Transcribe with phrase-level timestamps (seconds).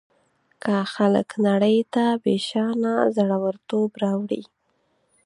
[0.63, 4.43] که خلک نړۍ ته بېشانه زړه ورتوب راوړي.